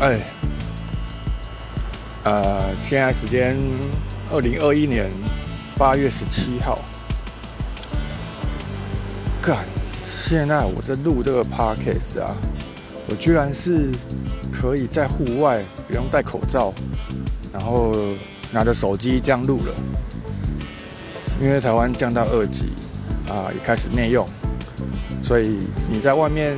[0.00, 0.20] 哎，
[2.22, 3.56] 呃，现在时间
[4.30, 5.10] 二零二一年
[5.76, 6.78] 八月十七号。
[9.42, 9.64] 干，
[10.06, 12.36] 现在我在录这个 podcast 啊，
[13.08, 13.90] 我居然是
[14.52, 16.72] 可以在户外不用戴口罩，
[17.52, 17.92] 然后
[18.52, 19.74] 拿着手机这样录了。
[21.42, 22.66] 因为台湾降到二级
[23.28, 24.24] 啊，也开始内用，
[25.24, 25.58] 所以
[25.90, 26.56] 你在外面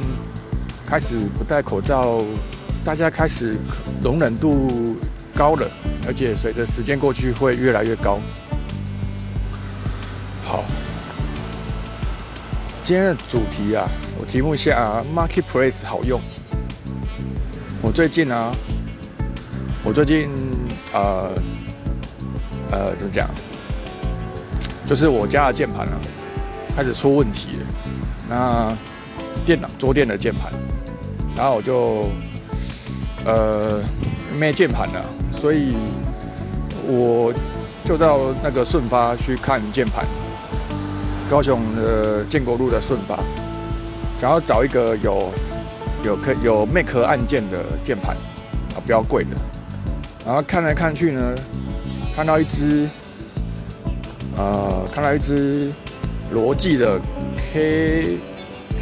[0.85, 2.21] 开始不戴口罩。
[2.83, 3.57] 大家开始
[4.03, 4.97] 容忍度
[5.35, 5.71] 高了，
[6.07, 8.19] 而且随着时间过去会越来越高。
[10.43, 10.65] 好，
[12.83, 13.87] 今天的主题啊，
[14.19, 16.21] 我题目下 Marketplace 好用。
[17.83, 18.51] 我最近啊，
[19.85, 20.29] 我最近
[20.93, 21.31] 呃
[22.71, 23.29] 呃怎么讲？
[24.87, 26.01] 就是我家的键盘啊，
[26.75, 27.67] 开始出问题了。
[28.29, 28.77] 那
[29.45, 30.51] 电脑桌垫的键盘，
[31.37, 32.09] 然后我就。
[33.25, 33.83] 呃，
[34.39, 35.75] 没键盘了，所以
[36.87, 37.33] 我
[37.85, 40.05] 就到那个顺发去看键盘，
[41.29, 43.19] 高雄的建国路的顺发，
[44.21, 45.31] 想要找一个有
[46.03, 48.17] 有可有 Mac 按键的键盘，
[48.75, 49.31] 啊，比较贵的。
[50.25, 51.35] 然后看来看去呢，
[52.15, 52.89] 看到一只，
[54.37, 55.73] 呃，看到一只
[56.31, 57.01] 罗技的
[57.53, 58.19] K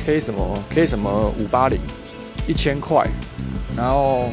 [0.05, 1.81] K 什么 K 什么五八零，
[2.49, 3.07] 一千块。
[3.77, 4.29] 然后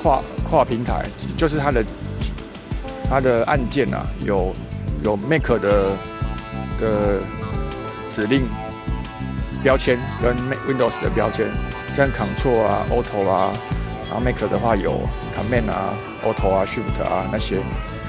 [0.00, 1.04] 跨跨平台，
[1.36, 1.84] 就是它的
[3.10, 4.52] 它的按键啊，有
[5.02, 5.90] 有 Mac 的
[6.80, 7.18] 的
[8.14, 8.46] 指令
[9.64, 10.36] 标签跟
[10.68, 11.48] Windows 的标签，
[11.96, 13.52] 像 Ctrl 啊、Auto 啊，
[14.06, 15.00] 然后 Mac 的话有
[15.36, 15.92] Command 啊、
[16.22, 17.58] Auto 啊、Shift 啊那些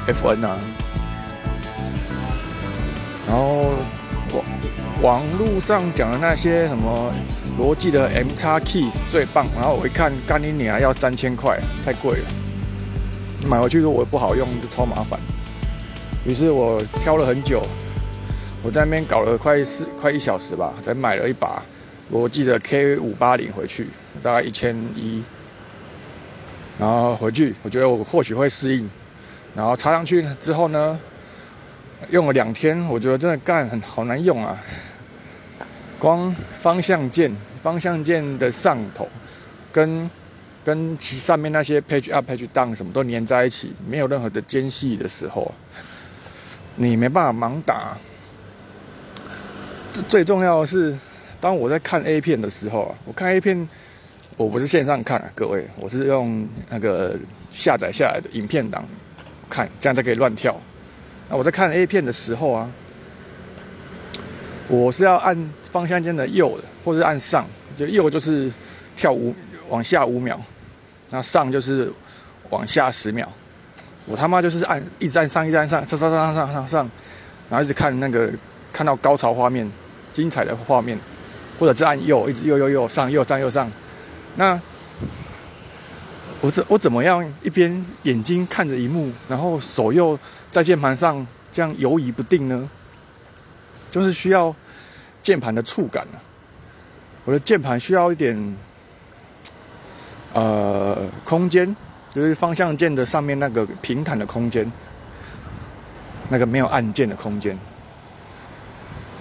[0.05, 0.55] FN 啊，
[3.27, 3.71] 然后
[4.31, 4.43] 网
[5.01, 7.11] 网络上讲的那些什么。
[7.57, 12.27] 罗技的 M 叉 Keys 最棒，然后我一看，干你娘要三千块，太贵了。
[13.47, 15.17] 买回去说我不好用，就超麻烦。
[16.25, 17.61] 于是我挑了很久，
[18.61, 21.63] 我在那边搞了快四快一小时吧，才买了一把
[22.09, 23.87] 罗技的 K 五八零回去，
[24.21, 25.23] 大概一千一。
[26.77, 28.89] 然后回去，我觉得我或许会适应。
[29.55, 30.99] 然后插上去之后呢，
[32.09, 34.57] 用了两天，我觉得真的干很好难用啊。
[35.99, 37.31] 光方向键，
[37.63, 39.07] 方向键的上头，
[39.71, 40.09] 跟
[40.63, 45.51] 跟其上面那些 page up、page down 什么都粘在一起，没有任何的间隙的时候，
[46.75, 47.97] 你没办法盲打。
[50.07, 50.95] 最重要的是，
[51.39, 53.67] 当我在看 A 片的时候啊，我看 A 片，
[54.35, 57.17] 我不是线上看啊，各位，我是用那个
[57.51, 58.83] 下载下来的影片档
[59.49, 60.55] 看，这样才可以乱跳。
[61.29, 62.69] 那我在看 A 片的时候啊。
[64.67, 65.37] 我是要按
[65.75, 68.49] 方向键的右，或者按上，就右就是
[68.95, 69.35] 跳五
[69.67, 70.39] 往下五秒，
[71.09, 71.91] 那上就是
[72.49, 73.29] 往下十秒。
[74.05, 76.89] 我他妈就是按一直按上，一直按上，上上上上上上，
[77.49, 78.31] 然后一直看那个
[78.71, 79.69] 看到高潮画面、
[80.13, 80.97] 精彩的画面，
[81.59, 83.69] 或者是按右，一直右右右上右上右上。
[84.37, 84.57] 那
[86.39, 90.17] 我怎我怎么样一边眼睛看着荧幕，然后手又
[90.53, 92.69] 在键盘上这样游移不定呢？
[93.91, 94.55] 就是需要
[95.25, 96.21] 键盘的触感啊！
[97.23, 98.55] 我的键盘需要一点
[100.33, 101.75] 呃空间，
[102.13, 104.71] 就是方向键的上面那个平坦的空间，
[106.29, 107.57] 那个没有按键的空间，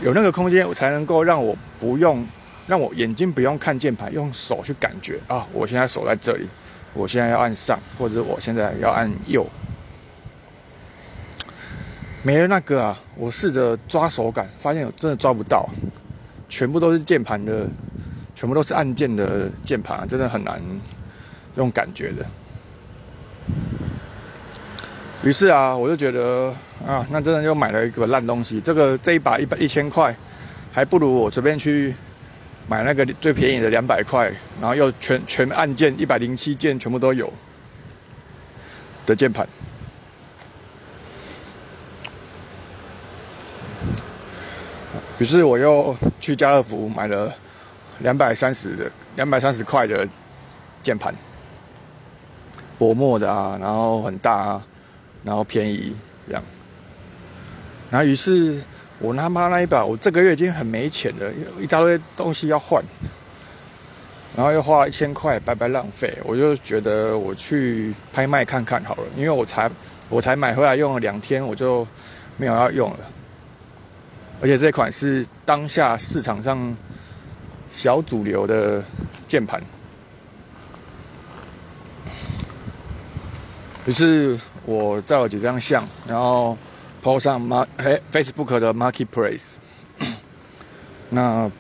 [0.03, 2.27] 有那个空间，才能够让我不用
[2.67, 5.47] 让我眼睛不用看键盘，用手去感觉啊！
[5.55, 6.47] 我现在手在这里，
[6.93, 9.47] 我现在要按上，或者我现在要按右。
[12.27, 12.99] 没了那个啊！
[13.17, 15.69] 我试着抓手感，发现我真的抓不到，
[16.49, 17.69] 全部都是键盘的，
[18.35, 20.59] 全部都是按键的键盘，真的很难
[21.57, 22.25] 用感觉的。
[25.23, 26.51] 于是啊，我就觉得
[26.87, 28.59] 啊，那真的又买了一个烂东西。
[28.59, 30.17] 这个这一把一百一千块，
[30.73, 31.95] 还不如我随便去
[32.67, 37.31] 买那个最便宜的两百块，然后又全全按键一百零七键全部都有
[39.05, 39.47] 的键盘。
[45.19, 47.33] 于是我又去家乐福买了
[48.01, 50.07] 两百三十的两百三十块的
[50.83, 51.15] 键盘，
[52.79, 54.63] 薄膜的啊，然后很大啊，
[55.23, 55.95] 然后便宜
[56.27, 56.43] 这样。
[57.91, 58.61] 然后于是
[58.99, 62.83] 我他妈那一把，我这个月已经很没钱了，一大堆东西要换，
[64.37, 69.71] 然后又花了一千块白白浪费，我就觉得我去拍卖看看好了，因为我才
[70.09, 71.87] 我才买回来用了两天，我就
[72.37, 72.99] 没有要用了。
[74.45, 76.77] 而且这款是当下市场上
[77.75, 78.85] 小主流的
[79.27, 79.59] 键盘，
[83.87, 86.59] 于是我照了几张相，然后
[87.03, 87.67] po 上 Mar
[88.13, 89.55] Facebook 的 Marketplace，
[91.09, 91.51] 那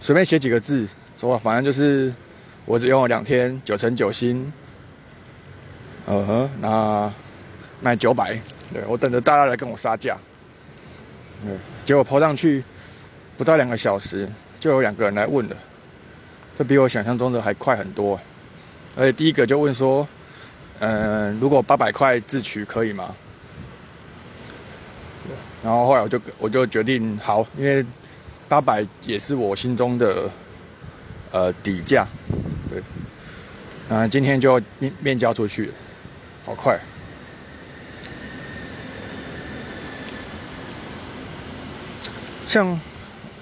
[0.00, 0.88] 随便写几个字，
[1.20, 2.10] 说吧反正就是
[2.64, 4.50] 我只用了两天，九成九新，
[6.06, 7.12] 呃，那
[7.82, 8.40] 卖九百，
[8.72, 10.16] 对我等着大家来跟我杀价，
[11.44, 12.62] 对，结果 po 上去
[13.36, 14.28] 不到两个小时，
[14.58, 15.56] 就有两个人来问了，
[16.56, 18.20] 这比我想象中的还快很多，
[18.96, 20.06] 而且第一个就问说。
[20.78, 23.14] 嗯，如果八百块自取可以吗？
[25.64, 27.82] 然后后来我就我就决定好，因为
[28.46, 30.30] 八百也是我心中的
[31.30, 32.06] 呃底价，
[32.68, 32.82] 对。
[33.88, 35.70] 啊，今天就面面交出去，
[36.44, 36.78] 好快。
[42.56, 42.80] 像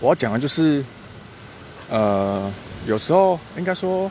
[0.01, 0.85] 我要讲的就是，
[1.89, 2.53] 呃，
[2.85, 4.11] 有时候应该说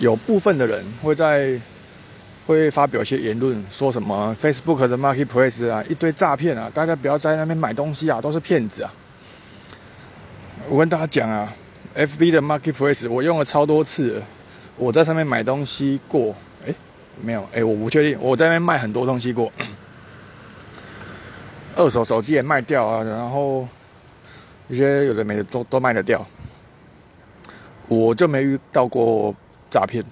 [0.00, 1.56] 有部分的人会在。
[2.46, 8.92] 会发表一些言论，说什么 Facebook 的 Marketplace 啊，一堆诈骗啊，大家不要在那边买东西啊，都是骗子啊。
[10.68, 11.50] 我跟大家讲啊
[11.96, 14.22] ，FB 的 Marketplace 我用了超多次，
[14.76, 16.34] 我在上面买东西过，
[16.66, 16.74] 哎，
[17.22, 19.50] 没有，哎，我不确定，我在那边卖很多东西过，
[21.76, 23.66] 二手手机也卖掉啊，然后
[24.68, 26.26] 一些有的没的都都卖得掉，
[27.88, 29.34] 我就没遇到过
[29.70, 30.04] 诈骗。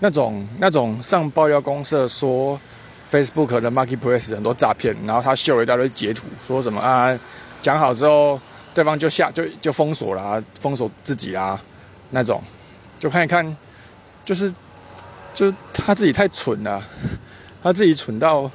[0.00, 2.58] 那种那种上爆料公社说
[3.10, 7.18] ，Facebook 的 Marketplace 很多诈骗，然后他秀了一大堆截图，说什么啊，
[7.60, 8.40] 讲好之后，
[8.72, 11.60] 对方就下就就封锁啦，封锁自己啦，
[12.10, 12.40] 那种，
[13.00, 13.56] 就看一看，
[14.24, 14.54] 就是，
[15.34, 16.80] 就他自己太蠢了，
[17.60, 18.48] 他自己蠢到，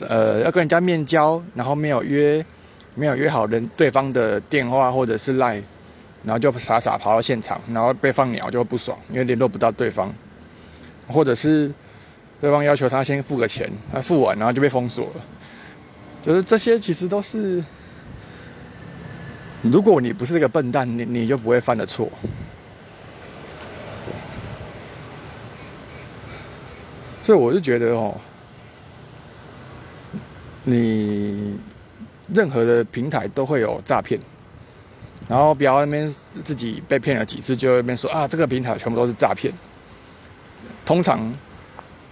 [0.00, 2.44] 呃，要跟人家面交，然后没有约，
[2.94, 5.54] 没有约好人对方的电话或者是赖，
[6.24, 10.12] 然后就傻傻跑到现场，然后被放鸟就不爽，因为联络不到对方。
[11.06, 11.70] 或者是
[12.40, 15.20] 对方要求他先付个钱，他付完然后就被封锁了。
[16.24, 17.62] 就是这些其实都是，
[19.60, 22.10] 如果你不是个笨蛋，你你就不会犯的错。
[27.22, 28.18] 所以我是觉得哦，
[30.64, 31.56] 你
[32.32, 34.18] 任何的平台都会有诈骗，
[35.28, 36.14] 然后不要那边
[36.44, 39.52] 自己被骗了几次，就那边说啊，这个平台全部都是诈骗。
[40.84, 41.32] 通常，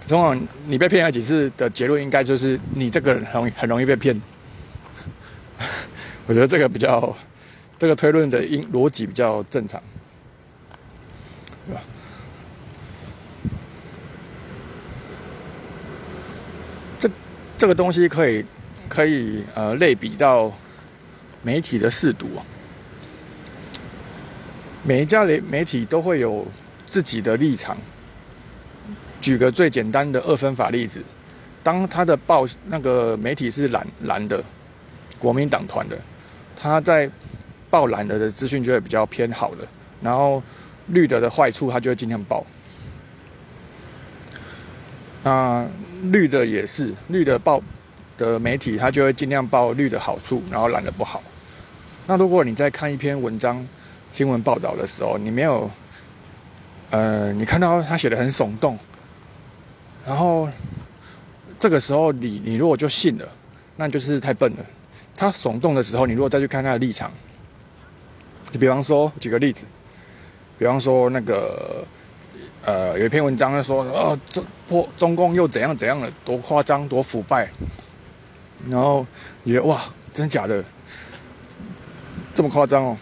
[0.07, 4.19] 通常你被骗了几次的结论，应该就是你这个人很容易很容易被骗。
[6.25, 7.15] 我觉得这个比较，
[7.77, 9.81] 这个推论的因逻辑比较正常，
[11.67, 11.81] 对吧？
[16.99, 17.09] 这
[17.63, 18.43] 这个东西可以
[18.89, 20.51] 可以呃类比到
[21.41, 22.43] 媒体的试读啊。
[24.83, 26.45] 每一家媒媒体都会有
[26.89, 27.77] 自己的立场。
[29.21, 31.01] 举个最简单的二分法例子，
[31.63, 34.43] 当他的报那个媒体是蓝蓝的，
[35.17, 35.97] 国民党团的，
[36.57, 37.09] 他在
[37.69, 39.65] 报蓝的的资讯就会比较偏好的，
[40.01, 40.43] 然后
[40.87, 42.45] 绿的的坏处他就会尽量报。
[45.23, 45.65] 那
[46.11, 47.61] 绿的也是绿的报
[48.17, 51.21] 的媒体，他就会尽量报绿的好处，然后蓝的不好。
[52.05, 53.65] 那如果你在看一篇文章
[54.11, 55.69] 新闻报道的时候，你没有，
[56.89, 58.77] 呃，你看到他写的很耸动。
[60.05, 60.49] 然后，
[61.57, 63.27] 这个时候你你如果就信了，
[63.77, 64.65] 那就是太笨了。
[65.15, 67.09] 他耸动的时候，你如果再去看他的立场，
[68.51, 69.65] 你比方说举个例子，
[70.59, 71.87] 比方说那个
[72.65, 77.49] 呃有一篇文章说哦中破中共又怎样怎样了，多夸张多腐败，
[78.69, 79.05] 然后
[79.43, 80.63] 你哇真假的
[82.33, 82.97] 这么夸张哦？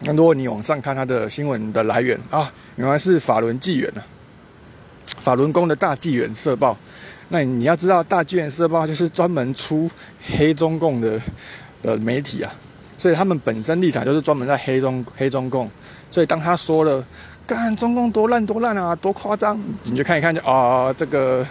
[0.00, 4.02] 那如果你往上看他的新闻的来源啊，原来是法轮纪元呢。
[5.18, 6.76] 法轮功的大纪元社报，
[7.28, 9.88] 那你要知道，大纪元社报就是专门出
[10.36, 11.20] 黑中共的
[11.80, 12.52] 的媒体啊，
[12.98, 15.70] 所以他们本身立场就是专门在黑中黑中共，
[16.10, 17.04] 所以当他说了
[17.54, 21.46] “干中共多烂多烂啊，多夸张”，你就看一看就啊，这个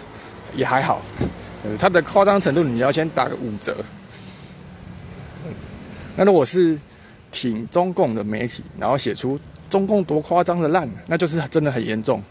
[0.54, 1.00] 也还好，
[1.78, 3.76] 他的夸张程度你要先打个五折。
[6.16, 6.78] 那如果是
[7.30, 9.40] 挺中共的媒体，然后写出
[9.70, 12.22] 中共多夸张的烂，那就是真的很严重。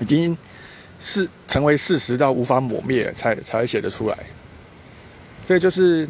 [0.00, 0.36] 已经
[1.00, 4.16] 是成为事实到无法抹灭，才才写得出来。
[5.44, 6.08] 所以就是，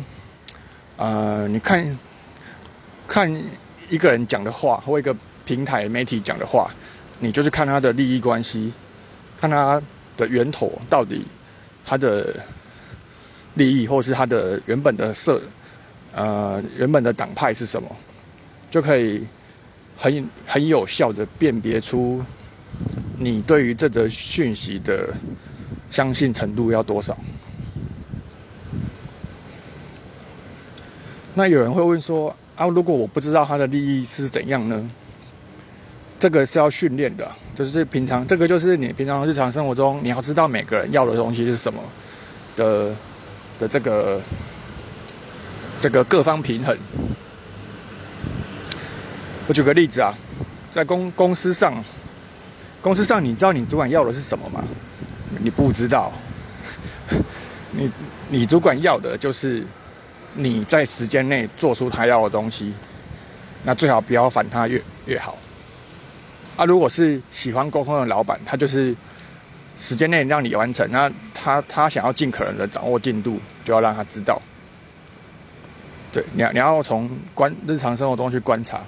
[0.96, 1.98] 呃，你看，
[3.06, 3.42] 看
[3.88, 5.16] 一个人讲的话，或一个
[5.48, 6.70] 平台媒体讲的话，
[7.20, 8.70] 你就是看他的利益关系，
[9.40, 9.80] 看他
[10.14, 11.24] 的源头到底
[11.86, 12.38] 他的
[13.54, 15.40] 利益，或是他的原本的社，
[16.12, 17.88] 呃，原本的党派是什么，
[18.70, 19.26] 就可以
[19.96, 22.22] 很很有效的辨别出
[23.16, 25.14] 你对于这则讯息的
[25.90, 27.16] 相信程度要多少。
[31.32, 34.90] 那有人会问说啊，如果我不知道他的利益是怎样呢？
[36.20, 41.80] 这个是要训练的，就是平常这个就是你平常日常生活中你要知道每个人要的东西是什么
[42.56, 42.92] 的
[43.60, 44.20] 的这个
[45.80, 46.76] 这个各方平衡。
[49.46, 50.12] 我举个例子啊，
[50.72, 51.82] 在公公司上，
[52.82, 54.64] 公司上你知道你主管要的是什么吗？
[55.38, 56.12] 你不知道，
[57.72, 57.90] 你
[58.28, 59.64] 你主管要的就是
[60.34, 62.74] 你在时间内做出他要的东西，
[63.62, 65.38] 那最好不要反他越越好。
[66.58, 68.92] 啊，如果是喜欢沟通的老板，他就是
[69.78, 70.90] 时间内让你完成。
[70.90, 74.42] 那他他想要尽可能的掌握进度，就要让他知道。
[76.10, 78.80] 对，你要你要从观日常生活中去观察。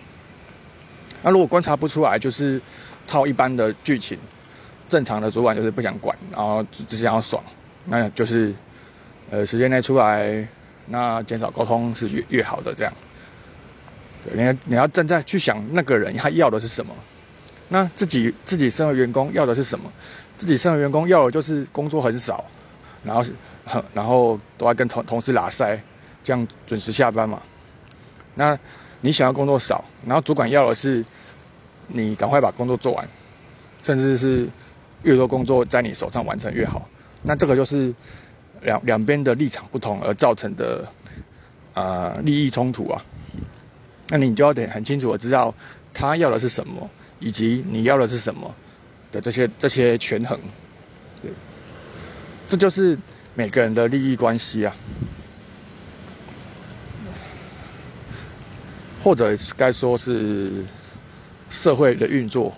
[1.23, 2.61] 那如果观察不出来，就是
[3.07, 4.19] 套一般的剧情。
[4.89, 7.41] 正常的主管就是不想管，然后只想要爽，
[7.85, 8.53] 那就是
[9.31, 10.45] 呃时间内出来，
[10.87, 12.93] 那减少沟通是越越好的这样。
[14.25, 16.93] 对，你要你要站在去想那个人他要的是什么。
[17.73, 19.91] 那自己自己身为员工要的是什么？
[20.37, 22.45] 自己身为员工要的就是工作很少，
[23.05, 23.25] 然后
[23.95, 25.81] 然后都要跟同同事拉塞，
[26.25, 27.41] 这样准时下班嘛。
[28.35, 28.59] 那
[29.01, 31.05] 你想要工作少，然后主管要的是
[31.87, 33.09] 你赶快把工作做完，
[33.83, 34.49] 甚至是
[35.05, 36.89] 越多工作在你手上完成越好。
[37.23, 37.95] 那这个就是
[38.63, 40.85] 两两边的立场不同而造成的
[41.75, 43.01] 啊利益冲突啊。
[44.09, 45.55] 那你就要得很清楚的知道
[45.95, 46.91] 他要的是什么。
[47.21, 48.53] 以及你要的是什么
[49.13, 50.39] 的这些这些权衡，
[51.23, 51.31] 对，
[52.49, 52.99] 这就是
[53.35, 54.75] 每个人的利益关系啊，
[59.03, 60.51] 或者该说是
[61.51, 62.57] 社会的运作，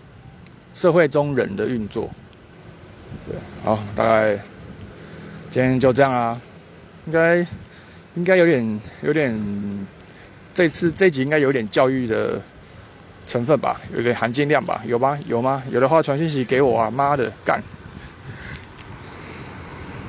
[0.73, 2.09] 社会中人的运作，
[3.29, 4.37] 对，好，大概
[5.51, 6.41] 今天就这样啊，
[7.07, 7.47] 应该
[8.15, 9.87] 应该有点有点，
[10.55, 12.41] 这次这集应该有点教育的。
[13.33, 15.19] 成分吧，有点含金量吧，有吗？
[15.27, 15.63] 有吗？
[15.71, 16.91] 有的话传讯息给我啊！
[16.91, 17.63] 妈的，干！